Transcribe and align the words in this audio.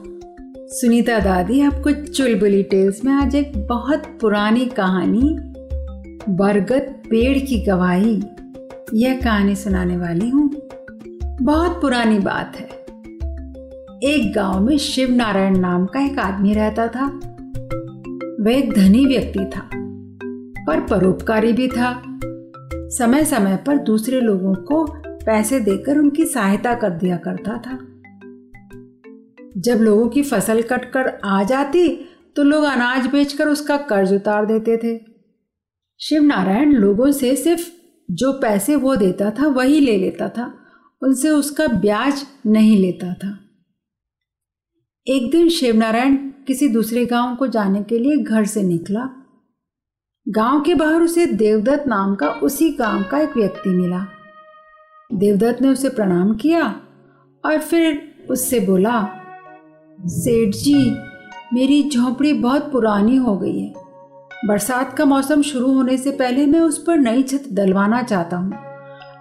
सुनीता 0.69 1.19
दादी 1.19 1.61
आपको 1.61 2.07
चुलबुली 2.07 2.63
टेल्स 2.63 3.05
में 3.05 3.13
आज 3.13 3.35
एक 3.35 3.67
बहुत 3.67 4.19
पुरानी 4.21 4.67
कहानी, 4.67 5.37
बरगद 6.33 7.03
पेड़ 7.11 7.39
की 7.39 7.61
गवाही, 7.61 8.23
यह 8.95 9.21
कहानी 9.21 9.55
सुनाने 9.55 9.97
वाली 9.97 10.29
हूँ। 10.29 10.51
बहुत 11.43 11.83
पुरानी 11.83 12.19
बात 12.19 12.57
है। 12.57 12.69
एक 14.03 14.33
गाँव 14.35 14.61
में 14.61 14.79
शिव 14.79 15.11
नारायण 15.11 15.59
नाम 15.59 15.87
का 15.87 16.01
एक 16.01 16.19
आदमी 16.19 16.55
रहता 16.55 16.89
था। 16.89 17.07
वह 18.41 18.53
एक 18.53 18.73
धनी 18.75 19.07
व्यक्ति 19.07 19.51
था। 19.57 19.80
पर 20.67 20.81
परोपकारी 20.81 21.53
भी 21.53 21.69
था। 21.69 22.03
समय 22.91 23.25
समय 23.25 23.57
पर 23.57 23.79
दूसरे 23.79 24.21
लोगों 24.21 24.55
को 24.55 24.85
पैसे 25.27 25.61
देकर 25.61 25.99
उनकी 25.99 26.25
सहायता 26.25 26.75
कर 26.75 26.91
दिया 26.91 27.17
करता 27.17 27.59
था। 27.59 27.79
जब 29.57 29.81
लोगों 29.81 30.09
की 30.09 30.23
फ़सल 30.23 30.63
कटकर 30.63 31.09
आ 31.25 31.43
जाती 31.43 31.89
तो 32.37 32.43
लोग 32.43 32.65
अनाज 32.65 33.07
बेचकर 33.07 33.49
उसका 33.49 33.77
कर्ज 33.77 34.13
उतार 34.13 34.47
देते 34.47 34.77
थे। 34.77 35.01
शिव 36.01 36.23
नारायण 36.23 36.73
लोगों 36.73 37.11
से 37.13 37.37
सिर्फ़ 37.37 37.69
जो 38.11 38.33
पैसे 38.33 38.77
वो 38.77 38.97
देता 38.97 39.31
था, 39.31 39.47
वही 39.47 39.81
ले 39.81 39.97
लेता 39.97 40.29
था। 40.29 40.55
उनसे 41.03 41.31
उसका 41.31 41.67
ब्याज 41.67 42.27
नहीं 42.47 42.79
लेता 42.79 43.15
था। 43.15 43.39
एक 45.07 45.31
दिन 45.31 45.49
शिवनारायण 45.49 46.17
किसी 46.17 46.69
दूसरे 46.69 47.07
गाँव 47.07 47.37
को 47.37 47.47
जाने 47.47 47.83
के 47.83 47.99
लिए 47.99 48.17
घर 48.17 48.45
से 48.45 48.63
निकला। 48.63 49.20
गाँव 50.27 50.61
के 50.61 50.75
बाहर 50.75 51.03
उसे 51.03 51.25
देवदत्त 51.27 51.87
नाम 51.89 52.15
का 52.15 52.29
उसी 52.43 52.69
गाँव 52.71 53.03
का 53.03 53.19
एक 53.19 53.37
व्यक्ति 53.37 53.71
मिला। 53.71 54.05
देवदत्त 55.11 55.63
ने 55.63 55.69
उसे 55.69 55.89
प्रणाम 55.89 56.33
किया 56.35 56.67
और 57.45 57.59
फिर 57.61 58.27
उससे 58.31 58.61
बोला, 58.61 59.01
सेठ 59.99 60.55
जी, 60.55 60.91
मेरी 61.53 61.83
झोंपड़ी 61.91 62.33
बहुत 62.33 62.71
पुरानी 62.73 63.17
हो 63.17 63.37
गई 63.39 63.59
है। 63.59 63.73
बरसात 64.45 64.97
का 64.99 65.05
मौसम 65.05 65.43
शुरू 65.43 65.73
होने 65.73 65.97
से 65.97 66.11
पहले 66.13 66.47
मैं 66.47 66.61
उस 66.61 66.83
पर 66.85 66.99
नई 66.99 67.23
छत 67.23 67.49
डलवाना 67.53 68.03
चाहता 68.03 68.37
हूँ। 68.37 68.53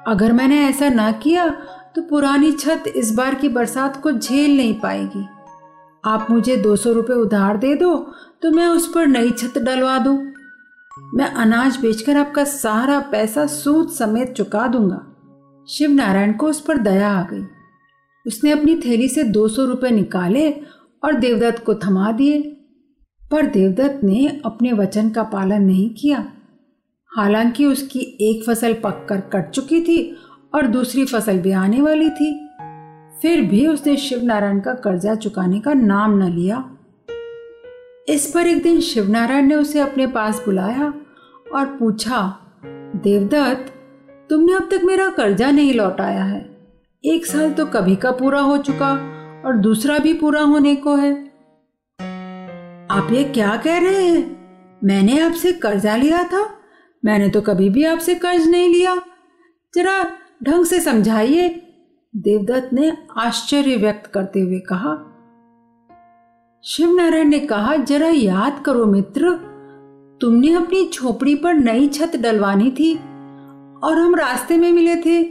अगर 0.08 0.34
मैंने 0.34 0.64
ऐसा 0.68 0.90
ना 0.90 1.12
किया 1.24 1.50
तो 1.96 2.02
पुरानी 2.02 2.52
छत 2.52 2.94
इस 2.96 3.14
बार 3.14 3.36
की 3.36 3.50
बरसात 3.50 4.02
को 4.04 4.12
झेल 4.12 4.58
नहीं 4.58 4.80
पाएगी। 4.80 5.28
आप 6.04 6.28
मुझे 6.32 6.58
दो 6.58 6.76
सौ 6.76 6.94
रुपये 6.94 7.16
उधार 7.18 7.58
दे 7.58 7.76
दो 7.76 7.96
तो 8.42 8.52
मैं 8.52 8.68
उस 8.68 8.92
पर 8.96 9.08
नई 9.08 9.32
छत 9.32 9.58
डलवा 9.58 9.98
दूँ। 10.00 10.18
मैं 11.14 11.26
अनाज 11.26 11.78
बेचकर 11.78 12.18
आपका 12.18 12.44
सारा 12.44 13.00
पैसा 13.00 13.46
सूद 13.46 13.90
समेत 13.90 14.34
चुका 14.34 14.68
दूँगा। 14.68 15.06
शिव 15.70 15.92
नारायण 15.92 16.34
को 16.34 16.48
उस 16.48 16.62
पर 16.62 16.78
दया 16.78 17.10
आ 17.10 17.24
गई। 17.24 17.44
उसने 18.28 18.52
अपनी 18.52 18.76
थैली 18.76 19.08
से 19.08 19.24
दो 19.24 19.48
सौ 19.48 19.66
रुपये 19.66 19.92
निकाले 19.92 20.52
और 21.04 21.14
देवदत्त 21.14 21.66
को 21.66 21.76
थमा 21.76 22.12
दिए। 22.12 22.42
पर 23.32 23.46
देवदत्त 23.46 24.04
ने 24.04 24.42
अपने 24.46 24.74
वचन 24.74 25.10
का 25.10 25.24
पालन 25.24 25.62
नहीं 25.62 25.90
किया। 25.90 26.32
हालाँकि 27.18 27.66
उसकी 27.66 28.00
एक 28.00 28.44
फ़सल 28.46 28.74
पककर 28.74 29.22
कट 29.22 29.50
चुकी 29.50 29.82
थी 29.82 30.18
और 30.56 30.68
दूसरी 30.68 31.06
फ़सल 31.06 31.38
भी 31.38 31.52
आने 31.52 31.82
वाली 31.82 32.10
थी। 32.10 32.50
फिर 33.22 33.42
भी 33.42 33.68
उसने 33.68 33.98
शिव 33.98 34.24
नारायण 34.24 34.60
का 34.60 34.74
कर्जा 34.74 35.16
चुकाने 35.16 35.60
का 35.60 35.74
नाम 35.74 36.24
न 36.24 36.24
लिया। 36.24 36.76
इस 38.10 38.32
पर 38.32 38.48
एक 38.48 38.64
दिन 38.64 38.80
शिवनारायण 38.80 39.46
ने 39.46 39.56
उसे 39.56 39.80
अपने 39.80 40.08
पास 40.08 40.42
बुलाया 40.46 40.94
और 41.56 41.66
पूछा, 41.66 42.40
देवदत्त, 42.96 43.74
तुमने 44.30 44.54
अब 44.54 44.70
तक 44.72 44.82
मेरा 44.84 45.10
कर्जा 45.10 45.52
नहीं 45.52 45.74
लौटाया 45.74 46.24
है। 46.24 46.58
एक 47.06 47.26
साल 47.26 47.52
तो 47.52 47.66
कभी 47.66 47.96
का 47.96 48.12
पूरा 48.12 48.40
हो 48.40 48.58
चुका 48.58 48.92
और 49.46 49.58
दूसरा 49.58 49.98
भी 49.98 50.14
पूरा 50.14 50.42
होने 50.42 50.76
को 50.76 50.96
है। 50.96 51.26
आप 52.92 53.08
ये 53.12 53.24
क्या 53.24 53.56
कह 53.56 53.78
रहे 53.78 54.08
हैं? 54.08 54.40
मैंने 54.84 55.20
आपसे 55.20 55.52
कर्जा 55.52 55.96
लिया 55.96 56.24
था, 56.24 56.50
मैंने 57.06 57.30
तो 57.30 57.42
कभी 57.42 57.70
भी 57.70 57.84
आपसे 57.84 58.16
कर्ज 58.16 58.48
नहीं 58.48 58.74
लिया। 58.74 58.96
जरा 59.76 60.12
ढंग 60.44 60.66
से 60.66 60.80
समझाइए। 60.80 61.50
देवदत्त 62.16 62.74
ने 62.74 62.98
आश्चर्य 63.18 63.76
व्यक्त 63.76 64.12
करते 64.12 64.40
हुए 64.40 64.60
कहा 64.60 65.09
शिव 66.64 66.92
नारायण 66.96 67.28
ने 67.28 67.40
कहा, 67.40 67.76
जरा 67.76 68.08
याद 68.08 68.62
करो 68.66 68.86
मित्र, 68.86 69.32
तुमने 70.22 70.54
अपनी 70.54 70.90
झोपड़ी 70.94 71.36
पर 71.36 71.54
नई 71.54 71.88
छत 71.88 72.16
डलवानी 72.16 72.72
थी 72.72 72.94
और 73.84 73.98
हम 73.98 74.16
रास्ते 74.16 74.58
में 74.58 74.72
मिले 74.72 74.96
थे 74.96 75.24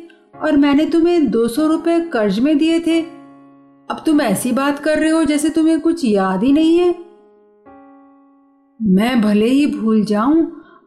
और 0.43 0.57
मैंने 0.57 0.87
तुम्हें 0.87 1.31
दो 1.31 1.47
सौ 1.49 1.67
रुपए 1.67 1.99
कर्ज 2.01 2.39
में 2.39 2.59
दिए 2.59 2.81
थे। 2.81 3.01
अब 3.01 4.03
तुम 4.07 4.21
ऐसी 4.21 4.53
बात 4.53 4.79
कर 4.79 4.99
रहे 4.99 5.11
हो 5.11 5.23
जैसे 5.25 5.51
तुम्हें 5.51 5.81
कुछ 5.81 6.05
याद 6.05 6.43
ही 6.43 6.53
नहीं 6.53 6.79
है। 6.79 6.91
मैं 8.81 9.21
भले 9.21 9.47
ही 9.47 9.67
भूल 9.67 10.05
जाऊँ, 10.05 10.45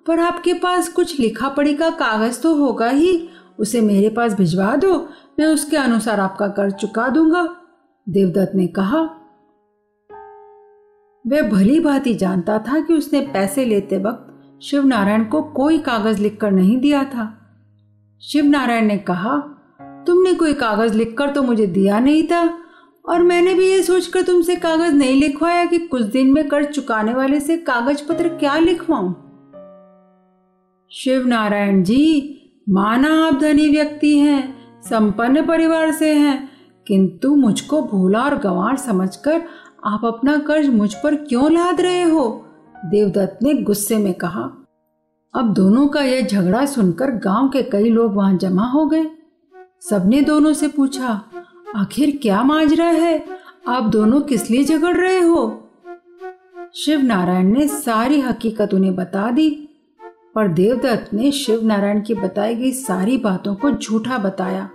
पर 0.07 0.19
आपके 0.19 0.53
पास 0.53 0.89
कुछ 0.89 1.19
लिखा 1.19 1.49
पढ़ी 1.49 1.73
का 1.73 1.89
कागज़ 1.89 2.41
तो 2.41 2.55
होगा 2.55 2.89
ही। 2.89 3.29
उसे 3.59 3.81
मेरे 3.81 4.09
पास 4.09 4.33
भिजवा 4.33 4.75
दो, 4.75 4.93
मैं 5.39 5.47
उसके 5.47 5.77
अनुसार 5.77 6.19
आपका 6.19 6.47
कर्ज 6.47 6.73
चुका 6.73 7.07
दूँगा, 7.07 7.47
देवदत्त 8.07 8.55
ने 8.55 8.67
कहा। 8.67 9.09
वह 11.25 11.41
भली 11.41 11.79
भांति 11.79 12.13
जानता 12.13 12.57
था 12.59 12.79
कि 12.79 12.93
उसने 12.93 13.19
पैसे 13.21 13.65
लेते 13.65 13.97
वक्त 13.97 14.27
शिव 14.63 14.85
नारायण 14.85 15.23
को 15.23 15.41
कोई 15.41 15.77
कागज़ 15.77 16.21
लिखकर 16.21 16.51
नहीं 16.51 16.77
दिया 16.77 17.03
था। 17.03 17.25
शिव 18.21 18.45
नारायण 18.45 18.85
ने 18.85 18.97
कहा, 18.97 19.37
तुमने 20.07 20.33
कोई 20.33 20.53
कागज़ 20.53 20.93
लिखकर 20.93 21.29
तो 21.29 21.43
मुझे 21.43 21.67
दिया 21.67 21.99
नहीं 21.99 22.23
था, 22.23 22.57
और 23.05 23.23
मैंने 23.23 23.53
भी 23.53 23.67
ये 23.67 23.83
सोचकर 23.83 24.21
तुमसे 24.21 24.55
कागज़ 24.55 24.93
नहीं 24.93 25.19
लिखवाया 25.21 25.65
कि 25.65 25.77
कुछ 25.77 26.01
दिन 26.01 26.33
में 26.33 26.47
कर्ज 26.47 26.67
चुकाने 26.67 27.13
वाले 27.13 27.39
से 27.39 27.57
कागज़ 27.57 28.07
पत्र 28.09 28.29
क्या 28.29 28.57
लिखवाऊं? 28.57 29.13
शिव 30.91 31.27
नारायण 31.27 31.83
जी, 31.83 32.37
माना 32.69 33.27
आप 33.27 33.39
धनी 33.41 33.69
व्यक्ति 33.69 34.17
हैं, 34.17 34.55
संपन्न 34.81 35.45
परिवार 35.45 35.91
से 35.91 36.13
हैं, 36.13 36.49
किंतु 36.87 37.35
मुझको 37.35 37.81
भोला 37.81 38.21
और 38.21 38.37
गंवार 38.37 38.77
समझकर 38.77 39.43
आप 39.83 40.05
अपना 40.05 40.37
कर्ज 40.37 40.67
मुझ 40.69 40.93
पर 40.93 41.15
क्यों 41.15 41.51
लाद 41.51 41.81
रहे 41.81 42.03
हो? 42.03 42.45
देवदत्त 42.85 43.39
ने 43.43 43.53
गुस्से 43.53 43.97
में 43.97 44.13
कहा, 44.13 44.41
अब 45.33 45.53
दोनों 45.53 45.87
का 45.87 46.01
यह 46.01 46.27
झगड़ा 46.27 46.65
सुनकर 46.65 47.11
गाँव 47.11 47.49
के 47.49 47.63
कई 47.63 47.89
लोग 47.89 48.13
वहाँ 48.13 48.37
जमा 48.37 48.65
हो 48.65 48.85
गए। 48.85 49.05
सबने 49.89 50.21
दोनों 50.21 50.53
से 50.53 50.67
पूछा, 50.67 51.21
आखिर 51.75 52.19
क्या 52.21 52.43
माजरा 52.43 52.85
है? 52.85 53.25
आप 53.67 53.83
दोनों 53.83 54.21
किस 54.21 54.49
लिए 54.49 54.63
झगड़ 54.63 54.97
रहे 54.97 55.19
हो? 55.19 55.69
शिव 56.75 57.01
नारायण 57.01 57.53
ने 57.53 57.67
सारी 57.67 58.21
हकीकत 58.21 58.73
उन्हें 58.73 58.95
बता 58.95 59.31
दी, 59.31 59.49
पर 60.35 60.47
देवदत्त 60.47 61.13
ने 61.13 61.31
शिव 61.31 61.65
नारायण 61.65 62.01
की 62.01 62.13
बताई 62.13 62.55
गई 62.55 62.71
सारी 62.71 63.17
बातों 63.17 63.55
को 63.55 63.71
झूठा 63.71 64.17
बताया। 64.17 64.69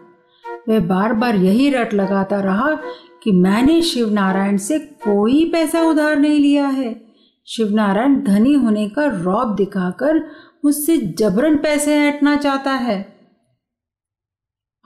वह 0.68 0.80
बार 0.80 1.12
बार 1.12 1.36
यही 1.36 1.70
रट 1.70 1.94
लगाता 1.94 2.40
रहा 2.40 2.78
कि 3.26 3.32
मैंने 3.32 3.82
शिव 3.82 4.10
नारायण 4.10 4.56
से 4.56 4.78
कोई 4.78 5.44
पैसा 5.52 5.82
उधार 5.82 6.16
नहीं 6.16 6.40
लिया 6.40 6.66
है। 6.68 7.06
शिव 7.46 7.74
नारायण 7.74 8.22
धनी 8.22 8.52
होने 8.52 8.88
का 8.88 9.06
रौब 9.06 9.56
दिखाकर 9.56 10.30
मुझसे 10.64 10.96
जबरन 10.96 11.56
पैसे 11.56 12.08
हटना 12.08 12.36
चाहता 12.36 12.72
है। 12.72 13.18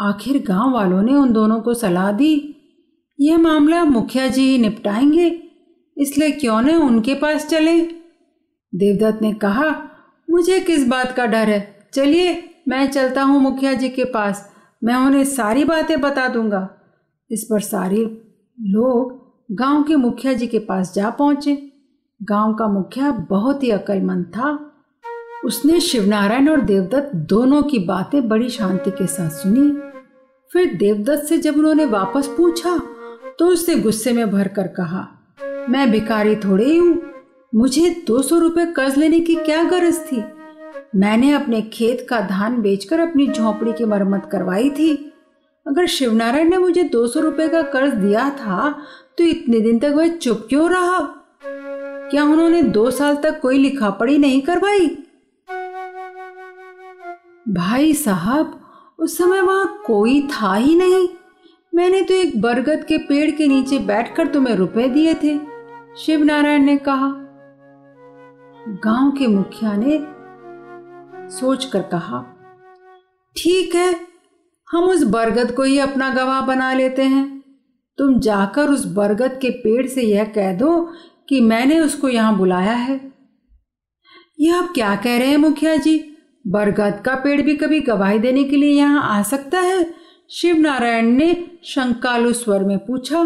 आखिर 0.01 0.43
गाँव 0.43 0.73
वालों 0.73 1.03
ने 1.03 1.15
उन 1.15 1.33
दोनों 1.33 1.61
को 1.61 1.75
सलाह 1.75 2.13
दी, 2.13 2.57
यह 3.21 3.39
मामला 3.39 3.85
मुखिया 3.85 4.29
जी 4.29 4.43
ही 4.43 4.59
निपटाएँगे, 4.59 5.43
इसलिए 5.97 6.31
क्यों 6.31 6.63
न 6.63 6.71
उनके 6.71 7.15
पास 7.15 7.47
चले? 7.47 7.81
देवदत्त 8.75 9.23
ने 9.23 9.33
कहा, 9.33 9.89
मुझे 10.31 10.61
किस 10.61 10.89
बात 10.89 11.13
का 11.13 11.27
डर 11.27 11.49
है? 11.49 11.89
चलिए, 11.95 12.55
मैं 12.69 12.91
चलता 12.91 13.23
हूँ 13.23 13.41
मुखिया 13.41 13.73
जी 13.73 13.89
के 13.89 14.05
पास, 14.05 14.53
मैं 14.85 14.95
उन्हें 14.95 15.25
सारी 15.25 15.65
बातें 15.65 16.01
बता 16.01 16.29
दूँगा। 16.29 16.77
इस 17.31 17.45
पर 17.45 17.61
सारी 17.61 18.27
लोग 18.61 19.19
गाँव 19.51 19.83
के 19.83 19.97
मुखिया 19.97 20.33
जी 20.33 20.47
के 20.47 20.59
पास 20.59 20.93
जा 20.95 21.11
पहुँचे। 21.11 21.57
गाँव 22.21 22.55
का 22.55 22.67
मुखिया 22.69 23.11
बहुत 23.31 23.63
ही 23.63 23.71
अकलमंद 23.71 24.25
था। 24.27 24.59
उसने 25.45 25.81
शिवनारायण 25.81 26.49
और 26.49 26.61
देवदत्त 26.61 27.15
दोनों 27.29 27.63
की 27.63 27.79
बातें 27.79 28.29
बड़ी 28.29 28.49
शांति 28.49 28.91
के 28.91 29.07
साथ 29.07 29.31
सुनी। 29.33 29.71
फिर 30.51 30.75
देवदत्त 30.75 31.25
से 31.25 31.39
जब 31.39 31.57
उन्होंने 31.57 31.85
वापस 31.85 32.27
पूछा 32.37 32.79
तो 33.39 33.47
उसने 33.47 33.75
गुस्से 33.77 34.13
में 34.13 34.31
भर 34.31 34.49
कर 34.49 34.67
कहा, 34.69 35.07
मैं 35.69 35.91
भिखारी 35.91 36.37
थोड़े 36.37 36.65
ही 36.65 36.77
हूँ। 36.77 37.01
मुझे 37.53 37.89
दो 38.07 38.23
सौ 38.23 38.39
रुपये 38.39 38.67
कर्ज 38.67 38.97
लेने 38.99 39.21
की 39.21 39.35
क्या 39.37 39.63
गरज 39.65 39.99
थी? 40.03 40.23
मैंने 40.97 41.33
अपने 41.33 41.61
खेत 41.63 42.07
का 42.11 42.21
धान 42.21 42.61
बेचकर 42.63 43.01
अपनी 43.01 43.27
झोपड़ी 43.27 43.73
की 43.73 43.85
मरम्मत 43.85 44.29
करवाई 44.33 44.71
थी। 44.71 45.10
अगर 45.67 45.87
शिवनारायण 45.87 46.49
ने 46.51 46.59
मुझे 46.59 46.83
दो 46.83 47.07
सौ 47.07 47.21
रुपये 47.21 47.49
का 47.49 47.63
कर्ज 47.63 47.93
दिया 47.95 48.29
था 48.31 48.71
तो 49.19 49.25
इतने 49.25 49.61
दिन 49.61 49.79
तक 49.79 49.93
वह 49.97 50.09
चुप 50.09 50.47
क्यों 50.49 50.71
रहा? 50.71 50.99
क्या 52.11 52.25
उन्होंने 52.25 52.63
दो 52.63 52.91
साल 52.91 53.17
तक 53.17 53.41
कोई 53.41 53.59
लिखा 53.59 53.91
पढ़ी 53.91 54.19
नहीं 54.19 54.41
करवाई? 54.43 54.87
भाई 57.49 57.95
साहब, 57.95 58.61
उस 58.99 59.17
समय 59.19 59.41
वहाँ 59.41 59.83
कोई 59.87 60.21
था 60.33 60.55
ही 60.55 60.75
नहीं। 60.75 61.09
मैंने 61.73 62.03
तो 62.03 62.15
एक 62.15 62.41
बरगद 62.43 62.85
के 62.85 62.99
पेड़ 62.99 63.31
के 63.31 63.49
नीचे 63.49 63.79
बैठकर 63.79 64.27
तुम्हें 64.27 64.55
रुपए 64.55 64.89
दिए 64.89 65.15
थे 65.15 65.39
शिव 65.97 66.25
नारायण 66.25 66.63
ने 66.63 66.77
कहा। 66.79 67.13
गाँव 68.85 69.11
के 69.11 69.27
मुखिया 69.27 69.77
ने 69.77 69.99
सोचकर 71.31 71.83
कहा, 71.83 72.25
ठीक 73.37 73.75
है 73.75 74.10
हम 74.71 74.85
उस 74.85 75.03
बरगद 75.03 75.53
को 75.53 75.63
ही 75.63 75.79
अपना 75.79 76.09
गवाह 76.15 76.41
बना 76.41 76.73
लेते 76.73 77.03
हैं। 77.03 77.41
तुम 77.99 78.19
जाकर 78.21 78.69
उस 78.69 78.85
बरगद 78.87 79.39
के 79.43 79.51
पेड़ 79.51 79.87
से 79.87 80.03
यह 80.03 80.25
कह 80.25 80.53
दो 80.53 80.93
कि 81.29 81.41
मैंने 81.41 81.81
उसको 81.81 82.09
यहाँ 82.09 82.37
बुलाया 82.37 82.73
है। 82.73 83.13
यह 84.41 84.57
आप 84.57 84.73
क्या 84.75 84.97
कह 84.97 85.19
रहे 85.19 85.29
हैं 85.29 85.37
मुखिया 85.37 85.77
जी? 85.77 86.17
बरगद 86.47 87.03
का 87.05 87.15
पेड़ 87.15 87.43
भी 87.43 87.57
कभी 87.57 87.81
गवाही 87.81 88.19
देने 88.19 88.45
के 88.45 88.57
लिए 88.57 88.71
यहाँ 88.71 89.19
आ 89.19 89.23
सकता 89.23 89.61
है? 89.61 89.95
शिव 90.31 90.57
नारायण 90.57 91.07
ने 91.07 91.59
शंकालु 91.65 92.33
स्वर 92.33 92.65
में 92.65 92.79
पूछा। 92.79 93.23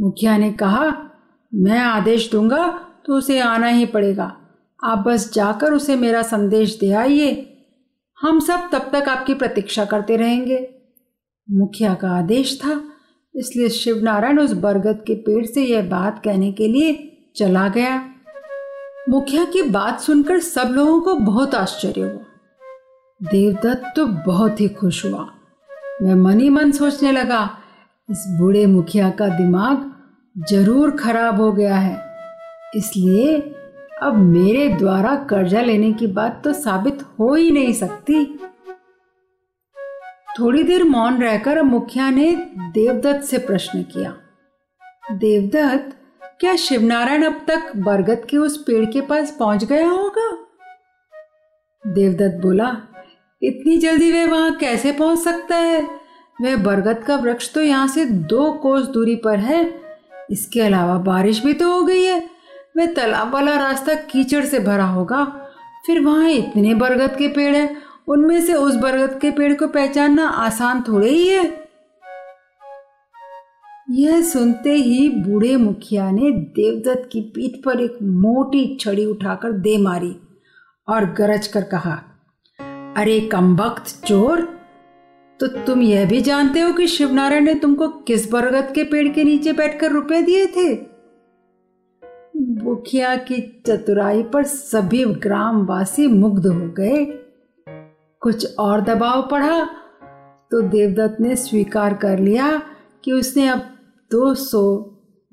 मुखिया 0.00 0.36
ने 0.36 0.52
कहा, 0.52 1.10
मैं 1.54 1.78
आदेश 1.78 2.30
दूँगा 2.30 2.68
तो 3.06 3.14
उसे 3.14 3.38
आना 3.38 3.66
ही 3.66 3.86
पड़ेगा। 3.86 4.36
आप 4.84 4.98
बस 4.98 5.32
जाकर 5.32 5.72
उसे 5.72 5.96
मेरा 5.96 6.22
संदेश 6.22 6.78
दे 6.78 6.90
आइए। 6.90 7.53
हम 8.24 8.38
सब 8.40 8.68
तब 8.72 8.88
तक 8.92 9.08
आपकी 9.08 9.34
प्रतीक्षा 9.34 9.84
करते 9.84 10.16
रहेंगे। 10.16 10.58
मुखिया 11.48 11.94
का 11.94 12.10
आदेश 12.10 12.58
था, 12.60 12.80
इसलिए 13.34 13.68
शिवनारायण 13.70 14.38
उस 14.40 14.52
बरगद 14.58 15.02
के 15.06 15.14
पेड़ 15.22 15.44
से 15.46 15.64
यह 15.64 15.88
बात 15.88 16.20
कहने 16.24 16.50
के 16.52 16.68
लिए 16.68 16.92
चला 17.36 17.66
गया। 17.68 17.96
मुखिया 19.08 19.44
की 19.44 19.62
बात 19.62 20.00
सुनकर 20.00 20.38
सब 20.40 20.72
लोगों 20.72 21.00
को 21.00 21.14
बहुत 21.16 21.54
आश्चर्य 21.54 22.00
हुआ। 22.00 23.28
देवदत्त 23.30 23.92
तो 23.96 24.06
बहुत 24.06 24.60
ही 24.60 24.68
खुश 24.70 25.04
हुआ। 25.04 25.26
मैं 26.02 26.14
मन 26.14 26.40
ही 26.40 26.48
मन 26.50 26.70
सोचने 26.72 27.12
लगा, 27.12 27.48
इस 28.08 28.24
बूढ़े 28.38 28.64
मुखिया 28.66 29.10
का 29.10 29.28
दिमाग 29.36 29.90
ज़रूर 30.36 30.90
खराब 30.96 31.40
हो 31.40 31.52
गया 31.52 31.76
है, 31.76 31.98
इसलिए 32.76 33.38
अब 34.04 34.14
मेरे 34.14 34.68
द्वारा 34.68 35.14
कर्जा 35.28 35.60
लेने 35.60 35.92
की 35.92 36.06
बात 36.06 36.40
तो 36.44 36.52
साबित 36.52 37.02
हो 37.18 37.34
ही 37.34 37.50
नहीं 37.50 37.72
सकती। 37.72 38.24
थोड़ी 40.38 40.62
देर 40.62 40.84
मौन 40.84 41.20
रहकर 41.22 41.62
मुखिया 41.62 42.08
ने 42.10 42.30
देवदत्त 42.74 43.24
से 43.24 43.38
प्रश्न 43.38 43.82
किया, 43.84 44.14
देवदत्त, 45.12 45.96
क्या 46.40 46.54
शिवनारायण 46.56 47.24
अब 47.24 47.40
तक 47.48 47.72
बरगद 47.76 48.26
के 48.30 48.36
उस 48.36 48.56
पेड़ 48.58 48.84
के 48.84 49.00
पास 49.00 49.36
पहुँच 49.38 49.64
गया 49.64 49.88
होगा? 49.88 50.30
देवदत्त 51.84 52.42
बोला, 52.42 52.76
इतनी 53.42 53.76
जल्दी 53.78 54.12
वह 54.12 54.30
वहाँ 54.30 54.54
कैसे 54.56 54.92
पहुँच 54.92 55.18
सकता 55.18 55.56
है? 55.56 55.80
वह 56.38 56.56
बरगद 56.56 57.02
का 57.04 57.16
वृक्ष 57.16 57.52
तो 57.54 57.62
यहाँ 57.62 57.86
से 57.88 58.04
दो 58.04 58.52
कोस 58.52 58.86
दूरी 58.88 59.16
पर 59.16 59.38
है। 59.38 59.64
इसके 60.30 60.60
अलावा 60.60 60.98
बारिश 61.00 61.44
भी 61.44 61.52
तो 61.54 61.72
हो 61.72 61.82
गई 61.82 62.02
है। 62.02 62.33
वह 62.74 62.86
तालाब 62.86 63.32
वाला 63.34 63.56
रास्ता 63.56 63.94
कीचड़ 63.94 64.44
से 64.44 64.58
भरा 64.58 64.86
होगा। 64.86 65.24
फिर 65.86 66.00
वहाँ 66.00 66.30
इतने 66.30 66.74
बरगद 66.74 67.16
के 67.16 67.28
पेड़ 67.28 67.54
हैं। 67.56 67.82
उनमें 68.08 68.40
से 68.40 68.54
उस 68.54 68.74
बरगद 68.74 69.18
के 69.20 69.30
पेड़ 69.30 69.52
को 69.54 69.66
पहचानना 69.66 70.26
आसान 70.28 70.82
थोड़े 70.82 71.10
ही 71.10 71.28
है। 71.28 71.44
यह 73.90 74.20
सुनते 74.22 74.72
ही 74.72 75.08
बूढ़े 75.08 75.56
मुखिया 75.56 76.10
ने 76.10 76.30
देवदत्त 76.30 77.08
की 77.12 77.20
पीठ 77.34 77.62
पर 77.64 77.80
एक 77.80 77.98
मोटी 78.02 78.76
छड़ी 78.80 79.04
उठाकर 79.06 79.52
दे 79.52 79.76
मारी 79.78 80.14
और 80.88 81.04
गरज 81.12 81.46
कर 81.46 81.62
कहा, 81.62 81.92
अरे 82.96 83.20
कमबख्त 83.20 84.04
चोर! 84.06 84.40
तो 85.40 85.46
तुम 85.46 85.82
यह 85.82 86.08
भी 86.08 86.20
जानते 86.20 86.60
हो 86.60 86.72
कि 86.72 86.86
शिवनारायण 86.86 87.44
ने 87.44 87.54
तुमको 87.54 87.88
किस 87.88 88.30
बरगद 88.32 88.72
के 88.74 88.84
पेड़ 88.84 89.08
के 89.08 89.24
नीचे 89.24 89.52
बैठकर 89.52 89.90
रुपए 89.90 90.20
दिए 90.22 90.46
थे? 90.46 90.74
मुखिया 92.44 93.16
की 93.16 93.40
चतुराई 93.66 94.22
पर 94.22 94.44
सभी 94.44 95.04
ग्रामवासी 95.04 96.06
मुग्ध 96.06 96.46
हो 96.46 96.68
गए। 96.68 97.04
कुछ 98.22 98.56
और 98.58 98.80
दबाव 98.80 99.28
पड़ा 99.30 99.64
तो 100.50 100.60
देवदत्त 100.60 101.20
ने 101.20 101.36
स्वीकार 101.36 101.94
कर 101.94 102.18
लिया 102.18 102.62
कि 103.04 103.12
उसने 103.12 103.46
अब 103.48 103.58
दो 104.10 104.34
सौ 104.34 104.62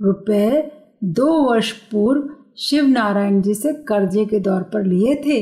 रुपये 0.02 0.72
दो 1.04 1.32
वर्ष 1.44 1.72
पूर्व 1.72 2.30
शिव 2.58 2.86
नारायण 2.86 3.42
जी 3.42 3.54
से 3.54 3.74
कर्जे 3.74 4.26
के 4.26 4.40
दौर 4.40 4.64
पर 4.64 4.84
लिए 4.84 5.16
थे। 5.16 5.42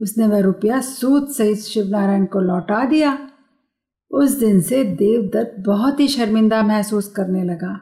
उसने 0.00 0.26
वह 0.26 0.40
रुपया 0.40 0.80
सूद 0.80 1.28
सहित 1.28 1.58
शिव 1.58 1.88
नारायण 1.88 2.24
को 2.24 2.40
लौटा 2.40 2.84
दिया। 2.84 3.18
उस 4.10 4.38
दिन 4.38 4.60
से 4.60 4.84
देवदत्त 4.84 5.54
बहुत 5.58 6.00
ही 6.00 6.08
शर्मिंदा 6.08 6.62
महसूस 6.62 7.08
करने 7.08 7.44
लगा। 7.44 7.80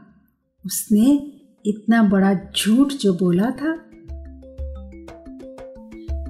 उसने 0.65 1.34
इतना 1.67 2.03
बड़ा 2.03 2.35
झूठ 2.35 2.93
जो 2.93 3.13
बोला 3.13 3.51
था। 3.51 3.77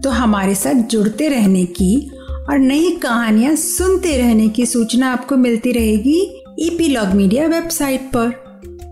तो 0.00 0.10
हमारे 0.10 0.54
साथ 0.54 0.74
जुड़ते 0.74 1.28
रहने 1.28 1.64
की 1.64 2.10
और 2.50 2.58
नई 2.58 2.90
कहानियाँ 2.90 3.54
सुनते 3.56 4.16
रहने 4.16 4.48
की 4.48 4.66
सूचना 4.66 5.12
आपको 5.12 5.36
मिलती 5.36 5.72
रहेगी 5.72 6.44
ईपीलॉग 6.58 7.06
मीडिया 7.06 7.46
वेबसाइट 7.46 8.00
पर। 8.16 8.44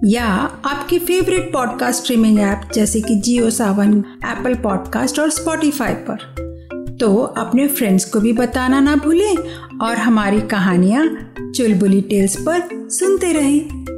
या 0.04 0.24
आपके 0.64 0.98
फेवरेट 0.98 1.52
पॉडकास्ट 1.52 2.02
स्ट्रीमिंग 2.02 2.40
ऐप 2.40 2.70
जैसे 2.74 3.00
कि 3.00 3.14
जियो 3.14 3.50
सावन 3.50 4.04
एप्पल 4.24 4.54
पॉडकास्ट 4.54 5.18
और 5.18 5.30
स्पॉटिफाई 5.30 5.94
पर। 5.94 6.16
तो 7.00 7.16
अपने 7.16 7.68
फ्रेंड्स 7.68 8.04
को 8.04 8.20
भी 8.20 8.32
बताना 8.32 8.80
ना 8.80 8.96
भूलें 8.96 9.36
और 9.78 9.96
हमारी 9.96 10.40
कहानियाँ 10.40 11.34
चुलबुली 11.54 12.00
टेल्स 12.00 12.36
पर 12.36 12.88
सुनते 12.90 13.32
रहें। 13.32 13.91